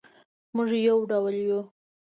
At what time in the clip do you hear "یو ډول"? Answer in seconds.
0.87-1.35